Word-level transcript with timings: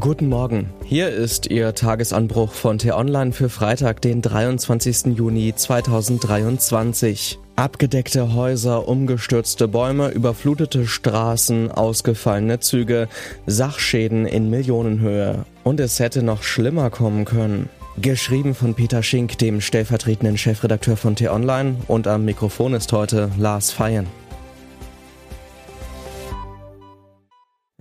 Guten 0.00 0.30
Morgen. 0.30 0.70
Hier 0.86 1.10
ist 1.10 1.50
Ihr 1.50 1.74
Tagesanbruch 1.74 2.52
von 2.52 2.78
T-Online 2.78 3.32
für 3.32 3.50
Freitag, 3.50 4.00
den 4.00 4.22
23. 4.22 5.18
Juni 5.18 5.52
2023. 5.54 7.38
Abgedeckte 7.56 8.32
Häuser, 8.32 8.88
umgestürzte 8.88 9.68
Bäume, 9.68 10.08
überflutete 10.08 10.86
Straßen, 10.86 11.70
ausgefallene 11.70 12.58
Züge, 12.60 13.06
Sachschäden 13.46 14.24
in 14.24 14.48
Millionenhöhe. 14.48 15.44
Und 15.62 15.78
es 15.78 16.00
hätte 16.00 16.22
noch 16.22 16.42
schlimmer 16.42 16.88
kommen 16.88 17.26
können. 17.26 17.68
Geschrieben 18.00 18.54
von 18.54 18.72
Peter 18.72 19.02
Schink, 19.02 19.36
dem 19.36 19.60
stellvertretenden 19.60 20.38
Chefredakteur 20.38 20.96
von 20.96 21.16
T-Online 21.16 21.76
und 21.86 22.06
am 22.06 22.24
Mikrofon 22.24 22.72
ist 22.72 22.90
heute 22.94 23.30
Lars 23.36 23.70
Feyen. 23.70 24.06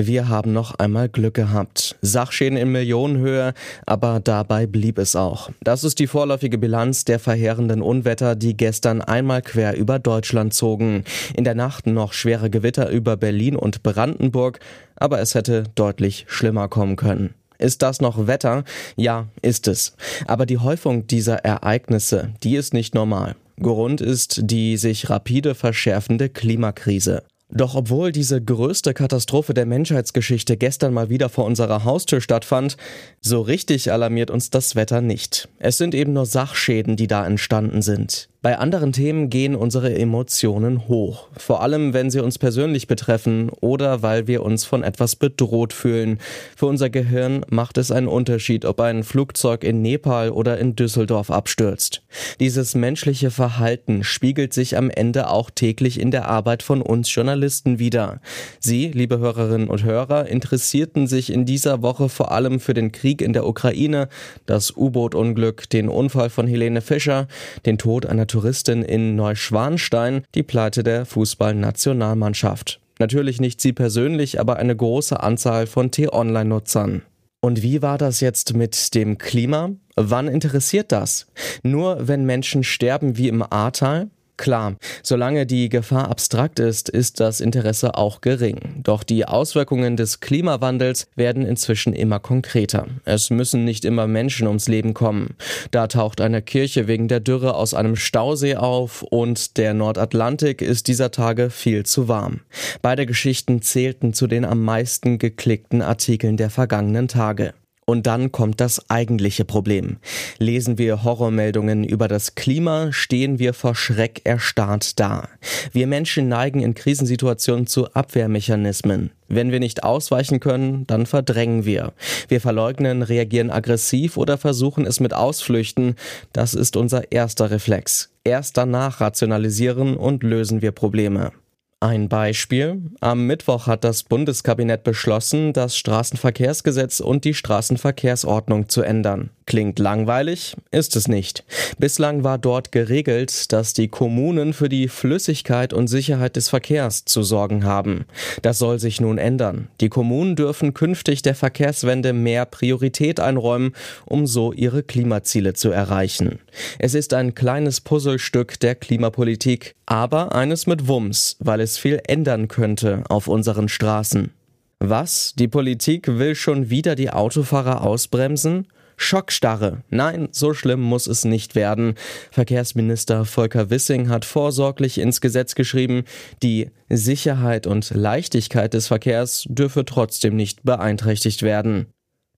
Wir 0.00 0.28
haben 0.28 0.52
noch 0.52 0.76
einmal 0.76 1.08
Glück 1.08 1.34
gehabt. 1.34 1.96
Sachschäden 2.02 2.56
in 2.56 2.70
Millionenhöhe, 2.70 3.52
aber 3.84 4.20
dabei 4.20 4.66
blieb 4.66 4.96
es 4.96 5.16
auch. 5.16 5.50
Das 5.60 5.82
ist 5.82 5.98
die 5.98 6.06
vorläufige 6.06 6.56
Bilanz 6.56 7.04
der 7.04 7.18
verheerenden 7.18 7.82
Unwetter, 7.82 8.36
die 8.36 8.56
gestern 8.56 9.02
einmal 9.02 9.42
quer 9.42 9.76
über 9.76 9.98
Deutschland 9.98 10.54
zogen. 10.54 11.02
In 11.34 11.42
der 11.42 11.56
Nacht 11.56 11.88
noch 11.88 12.12
schwere 12.12 12.48
Gewitter 12.48 12.90
über 12.90 13.16
Berlin 13.16 13.56
und 13.56 13.82
Brandenburg, 13.82 14.60
aber 14.94 15.18
es 15.18 15.34
hätte 15.34 15.64
deutlich 15.74 16.26
schlimmer 16.28 16.68
kommen 16.68 16.94
können. 16.94 17.34
Ist 17.58 17.82
das 17.82 18.00
noch 18.00 18.28
Wetter? 18.28 18.62
Ja, 18.94 19.26
ist 19.42 19.66
es. 19.66 19.96
Aber 20.28 20.46
die 20.46 20.58
Häufung 20.58 21.08
dieser 21.08 21.38
Ereignisse, 21.38 22.34
die 22.44 22.54
ist 22.54 22.72
nicht 22.72 22.94
normal. 22.94 23.34
Grund 23.60 24.00
ist 24.00 24.42
die 24.44 24.76
sich 24.76 25.10
rapide 25.10 25.56
verschärfende 25.56 26.28
Klimakrise. 26.28 27.24
Doch 27.50 27.74
obwohl 27.74 28.12
diese 28.12 28.42
größte 28.42 28.92
Katastrophe 28.92 29.54
der 29.54 29.64
Menschheitsgeschichte 29.64 30.58
gestern 30.58 30.92
mal 30.92 31.08
wieder 31.08 31.30
vor 31.30 31.46
unserer 31.46 31.84
Haustür 31.84 32.20
stattfand, 32.20 32.76
so 33.22 33.40
richtig 33.40 33.90
alarmiert 33.90 34.30
uns 34.30 34.50
das 34.50 34.76
Wetter 34.76 35.00
nicht. 35.00 35.48
Es 35.58 35.78
sind 35.78 35.94
eben 35.94 36.12
nur 36.12 36.26
Sachschäden, 36.26 36.96
die 36.96 37.06
da 37.06 37.26
entstanden 37.26 37.80
sind. 37.80 38.28
Bei 38.40 38.56
anderen 38.56 38.92
Themen 38.92 39.30
gehen 39.30 39.56
unsere 39.56 39.92
Emotionen 39.98 40.86
hoch, 40.86 41.26
vor 41.36 41.60
allem 41.60 41.92
wenn 41.92 42.08
sie 42.08 42.20
uns 42.20 42.38
persönlich 42.38 42.86
betreffen 42.86 43.50
oder 43.60 44.02
weil 44.02 44.28
wir 44.28 44.44
uns 44.44 44.64
von 44.64 44.84
etwas 44.84 45.16
bedroht 45.16 45.72
fühlen. 45.72 46.20
Für 46.56 46.66
unser 46.66 46.88
Gehirn 46.88 47.44
macht 47.50 47.78
es 47.78 47.90
einen 47.90 48.06
Unterschied, 48.06 48.64
ob 48.64 48.80
ein 48.80 49.02
Flugzeug 49.02 49.64
in 49.64 49.82
Nepal 49.82 50.30
oder 50.30 50.56
in 50.56 50.76
Düsseldorf 50.76 51.32
abstürzt. 51.32 52.02
Dieses 52.38 52.76
menschliche 52.76 53.32
Verhalten 53.32 54.04
spiegelt 54.04 54.54
sich 54.54 54.76
am 54.76 54.88
Ende 54.88 55.30
auch 55.30 55.50
täglich 55.50 55.98
in 55.98 56.12
der 56.12 56.28
Arbeit 56.28 56.62
von 56.62 56.80
uns 56.80 57.12
Journalisten 57.12 57.80
wider. 57.80 58.20
Sie, 58.60 58.92
liebe 58.92 59.18
Hörerinnen 59.18 59.68
und 59.68 59.82
Hörer, 59.82 60.28
interessierten 60.28 61.08
sich 61.08 61.32
in 61.32 61.44
dieser 61.44 61.82
Woche 61.82 62.08
vor 62.08 62.30
allem 62.30 62.60
für 62.60 62.74
den 62.74 62.92
Krieg 62.92 63.20
in 63.20 63.32
der 63.32 63.48
Ukraine, 63.48 64.08
das 64.46 64.76
U-Boot-Unglück, 64.76 65.68
den 65.70 65.88
Unfall 65.88 66.30
von 66.30 66.46
Helene 66.46 66.82
Fischer, 66.82 67.26
den 67.66 67.78
Tod 67.78 68.06
einer 68.06 68.27
Touristin 68.28 68.82
in 68.82 69.16
Neuschwanstein 69.16 70.22
die 70.34 70.42
Pleite 70.42 70.84
der 70.84 71.04
Fußballnationalmannschaft. 71.06 72.80
Natürlich 72.98 73.40
nicht 73.40 73.60
sie 73.60 73.72
persönlich, 73.72 74.40
aber 74.40 74.56
eine 74.56 74.76
große 74.76 75.20
Anzahl 75.20 75.66
von 75.66 75.90
T-Online-Nutzern. 75.90 77.02
Und 77.40 77.62
wie 77.62 77.82
war 77.82 77.98
das 77.98 78.20
jetzt 78.20 78.54
mit 78.54 78.94
dem 78.94 79.18
Klima? 79.18 79.70
Wann 79.94 80.26
interessiert 80.26 80.90
das? 80.90 81.26
Nur 81.62 82.08
wenn 82.08 82.24
Menschen 82.24 82.64
sterben 82.64 83.16
wie 83.16 83.28
im 83.28 83.42
Ahrtal? 83.42 84.10
Klar, 84.38 84.76
solange 85.02 85.46
die 85.46 85.68
Gefahr 85.68 86.08
abstrakt 86.08 86.60
ist, 86.60 86.88
ist 86.88 87.18
das 87.18 87.40
Interesse 87.40 87.96
auch 87.96 88.20
gering. 88.20 88.80
Doch 88.84 89.02
die 89.02 89.26
Auswirkungen 89.26 89.96
des 89.96 90.20
Klimawandels 90.20 91.08
werden 91.16 91.44
inzwischen 91.44 91.92
immer 91.92 92.20
konkreter. 92.20 92.86
Es 93.04 93.30
müssen 93.30 93.64
nicht 93.64 93.84
immer 93.84 94.06
Menschen 94.06 94.46
ums 94.46 94.68
Leben 94.68 94.94
kommen. 94.94 95.34
Da 95.72 95.88
taucht 95.88 96.20
eine 96.20 96.40
Kirche 96.40 96.86
wegen 96.86 97.08
der 97.08 97.18
Dürre 97.18 97.54
aus 97.54 97.74
einem 97.74 97.96
Stausee 97.96 98.54
auf 98.54 99.02
und 99.02 99.56
der 99.58 99.74
Nordatlantik 99.74 100.62
ist 100.62 100.86
dieser 100.86 101.10
Tage 101.10 101.50
viel 101.50 101.84
zu 101.84 102.06
warm. 102.06 102.40
Beide 102.80 103.06
Geschichten 103.06 103.60
zählten 103.60 104.14
zu 104.14 104.28
den 104.28 104.44
am 104.44 104.62
meisten 104.62 105.18
geklickten 105.18 105.82
Artikeln 105.82 106.36
der 106.36 106.50
vergangenen 106.50 107.08
Tage. 107.08 107.54
Und 107.88 108.06
dann 108.06 108.32
kommt 108.32 108.60
das 108.60 108.90
eigentliche 108.90 109.46
Problem. 109.46 109.96
Lesen 110.36 110.76
wir 110.76 111.04
Horrormeldungen 111.04 111.84
über 111.84 112.06
das 112.06 112.34
Klima, 112.34 112.92
stehen 112.92 113.38
wir 113.38 113.54
vor 113.54 113.74
Schreck 113.74 114.20
erstarrt 114.24 115.00
da. 115.00 115.26
Wir 115.72 115.86
Menschen 115.86 116.28
neigen 116.28 116.60
in 116.60 116.74
Krisensituationen 116.74 117.66
zu 117.66 117.90
Abwehrmechanismen. 117.94 119.12
Wenn 119.28 119.52
wir 119.52 119.58
nicht 119.58 119.84
ausweichen 119.84 120.38
können, 120.38 120.86
dann 120.86 121.06
verdrängen 121.06 121.64
wir. 121.64 121.94
Wir 122.28 122.42
verleugnen, 122.42 123.00
reagieren 123.00 123.50
aggressiv 123.50 124.18
oder 124.18 124.36
versuchen 124.36 124.84
es 124.84 125.00
mit 125.00 125.14
Ausflüchten. 125.14 125.94
Das 126.34 126.52
ist 126.52 126.76
unser 126.76 127.10
erster 127.10 127.50
Reflex. 127.50 128.10
Erst 128.22 128.58
danach 128.58 129.00
rationalisieren 129.00 129.96
und 129.96 130.22
lösen 130.22 130.60
wir 130.60 130.72
Probleme. 130.72 131.32
Ein 131.80 132.08
Beispiel. 132.08 132.82
Am 133.00 133.28
Mittwoch 133.28 133.68
hat 133.68 133.84
das 133.84 134.02
Bundeskabinett 134.02 134.82
beschlossen, 134.82 135.52
das 135.52 135.76
Straßenverkehrsgesetz 135.76 136.98
und 136.98 137.24
die 137.24 137.34
Straßenverkehrsordnung 137.34 138.68
zu 138.68 138.82
ändern. 138.82 139.30
Klingt 139.48 139.78
langweilig, 139.78 140.56
ist 140.72 140.94
es 140.94 141.08
nicht. 141.08 141.42
Bislang 141.78 142.22
war 142.22 142.36
dort 142.36 142.70
geregelt, 142.70 143.50
dass 143.50 143.72
die 143.72 143.88
Kommunen 143.88 144.52
für 144.52 144.68
die 144.68 144.88
Flüssigkeit 144.88 145.72
und 145.72 145.88
Sicherheit 145.88 146.36
des 146.36 146.50
Verkehrs 146.50 147.06
zu 147.06 147.22
sorgen 147.22 147.64
haben. 147.64 148.04
Das 148.42 148.58
soll 148.58 148.78
sich 148.78 149.00
nun 149.00 149.16
ändern. 149.16 149.68
Die 149.80 149.88
Kommunen 149.88 150.36
dürfen 150.36 150.74
künftig 150.74 151.22
der 151.22 151.34
Verkehrswende 151.34 152.12
mehr 152.12 152.44
Priorität 152.44 153.20
einräumen, 153.20 153.72
um 154.04 154.26
so 154.26 154.52
ihre 154.52 154.82
Klimaziele 154.82 155.54
zu 155.54 155.70
erreichen. 155.70 156.40
Es 156.78 156.92
ist 156.92 157.14
ein 157.14 157.34
kleines 157.34 157.80
Puzzlestück 157.80 158.60
der 158.60 158.74
Klimapolitik, 158.74 159.76
aber 159.86 160.34
eines 160.34 160.66
mit 160.66 160.88
Wumms, 160.88 161.38
weil 161.38 161.62
es 161.62 161.78
viel 161.78 162.02
ändern 162.06 162.48
könnte 162.48 163.02
auf 163.08 163.28
unseren 163.28 163.70
Straßen. 163.70 164.30
Was? 164.78 165.32
Die 165.38 165.48
Politik 165.48 166.06
will 166.06 166.34
schon 166.34 166.68
wieder 166.68 166.94
die 166.96 167.08
Autofahrer 167.08 167.80
ausbremsen? 167.80 168.66
Schockstarre. 168.98 169.84
Nein, 169.88 170.28
so 170.32 170.52
schlimm 170.52 170.80
muss 170.80 171.06
es 171.06 171.24
nicht 171.24 171.54
werden. 171.54 171.94
Verkehrsminister 172.30 173.24
Volker 173.24 173.70
Wissing 173.70 174.10
hat 174.10 174.26
vorsorglich 174.26 174.98
ins 174.98 175.22
Gesetz 175.22 175.54
geschrieben, 175.54 176.04
die 176.42 176.70
Sicherheit 176.90 177.66
und 177.66 177.90
Leichtigkeit 177.94 178.74
des 178.74 178.88
Verkehrs 178.88 179.46
dürfe 179.48 179.84
trotzdem 179.86 180.36
nicht 180.36 180.64
beeinträchtigt 180.64 181.42
werden. 181.42 181.86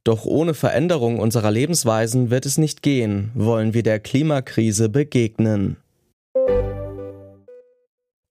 Doch 0.05 0.25
ohne 0.25 0.55
Veränderung 0.55 1.19
unserer 1.19 1.51
Lebensweisen 1.51 2.31
wird 2.31 2.47
es 2.47 2.59
nicht 2.59 2.83
gehen, 2.83 3.31
wollen 3.35 3.75
wir 3.75 3.83
der 3.83 3.99
Klimakrise 3.99 4.89
begegnen. 4.89 5.77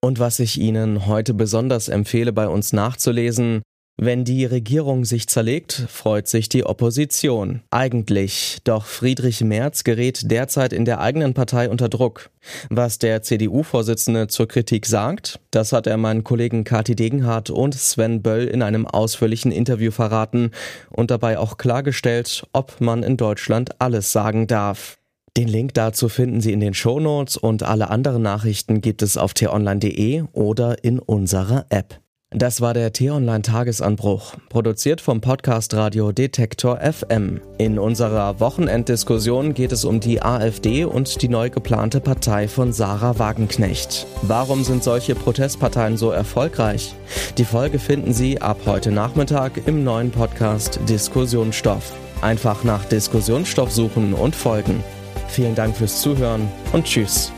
Und 0.01 0.17
was 0.17 0.40
ich 0.40 0.59
Ihnen 0.59 1.07
heute 1.07 1.34
besonders 1.34 1.90
empfehle, 1.90 2.31
bei 2.31 2.47
uns 2.47 2.73
nachzulesen, 2.73 3.61
wenn 4.01 4.23
die 4.23 4.45
Regierung 4.45 5.03
sich 5.03 5.27
zerlegt, 5.27 5.73
freut 5.89 6.29
sich 6.29 6.47
die 6.47 6.65
Opposition. 6.65 7.63
Eigentlich. 7.69 8.59
Doch 8.63 8.85
Friedrich 8.85 9.41
Merz 9.41 9.83
gerät 9.83 10.31
derzeit 10.31 10.71
in 10.71 10.85
der 10.85 11.01
eigenen 11.01 11.33
Partei 11.33 11.69
unter 11.69 11.89
Druck. 11.89 12.29
Was 12.69 12.97
der 12.97 13.23
CDU-Vorsitzende 13.23 14.27
zur 14.27 14.47
Kritik 14.47 14.85
sagt, 14.85 15.41
das 15.51 15.73
hat 15.73 15.85
er 15.85 15.97
meinen 15.97 16.23
Kollegen 16.23 16.63
Kati 16.63 16.95
Degenhardt 16.95 17.49
und 17.49 17.75
Sven 17.75 18.21
Böll 18.21 18.45
in 18.45 18.61
einem 18.61 18.87
ausführlichen 18.87 19.51
Interview 19.51 19.91
verraten 19.91 20.51
und 20.89 21.11
dabei 21.11 21.37
auch 21.37 21.57
klargestellt, 21.57 22.47
ob 22.53 22.79
man 22.79 23.03
in 23.03 23.17
Deutschland 23.17 23.81
alles 23.81 24.13
sagen 24.13 24.47
darf. 24.47 24.97
Den 25.35 25.49
Link 25.49 25.73
dazu 25.73 26.07
finden 26.07 26.39
Sie 26.39 26.53
in 26.53 26.61
den 26.61 26.73
Shownotes 26.73 27.35
und 27.35 27.63
alle 27.63 27.89
anderen 27.89 28.21
Nachrichten 28.21 28.79
gibt 28.79 29.01
es 29.01 29.17
auf 29.17 29.33
t-online.de 29.33 30.23
oder 30.31 30.83
in 30.85 30.99
unserer 30.99 31.66
App. 31.69 31.99
Das 32.31 32.62
war 32.62 32.75
der 32.75 32.94
T-Online 32.94 33.41
Tagesanbruch, 33.41 34.35
produziert 34.50 35.02
vom 35.02 35.20
Podcast 35.20 35.73
Radio 35.73 36.11
Detektor 36.11 36.79
FM. 36.79 37.41
In 37.58 37.79
unserer 37.79 38.40
Wochenenddiskussion 38.40 39.55
geht 39.55 39.72
es 39.72 39.84
um 39.84 39.99
die 39.99 40.22
AfD 40.22 40.85
und 40.85 41.23
die 41.23 41.28
neu 41.28 41.49
geplante 41.49 41.99
Partei 41.99 42.47
von 42.47 42.72
Sarah 42.72 43.17
Wagenknecht. 43.17 44.05
Warum 44.22 44.64
sind 44.64 44.84
solche 44.84 45.16
Protestparteien 45.16 45.97
so 45.97 46.11
erfolgreich? 46.11 46.93
Die 47.40 47.46
Folge 47.46 47.79
finden 47.79 48.14
Sie 48.14 48.40
ab 48.40 48.59
heute 48.67 48.91
Nachmittag 48.91 49.66
im 49.66 49.84
neuen 49.84 50.11
Podcast 50.11 50.79
Diskussionsstoff. 50.87 51.93
Einfach 52.22 52.64
nach 52.64 52.85
Diskussionsstoff 52.85 53.72
suchen 53.72 54.14
und 54.14 54.35
folgen. 54.35 54.84
Vielen 55.29 55.55
Dank 55.55 55.76
fürs 55.76 55.99
Zuhören 55.99 56.47
und 56.73 56.85
Tschüss. 56.85 57.31